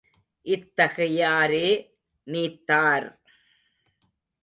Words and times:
இத்தகை 0.45 1.07
யாரே 1.15 1.67
நீத்தார்! 2.27 3.07